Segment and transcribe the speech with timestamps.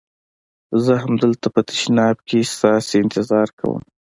[0.83, 3.81] زه همدلته په تشناب کې ستاسي انتظار کوم.